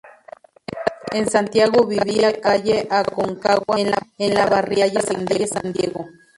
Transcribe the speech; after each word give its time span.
En 1.11 1.29
Santiago 1.29 1.85
vivía 1.85 2.41
calle 2.41 2.87
Aconcagua 2.89 3.79
en 3.79 4.33
la 4.33 4.45
barriada 4.47 4.99
de 5.03 5.25
calle 5.25 5.45
San 5.47 5.71
Diego. 5.73 6.07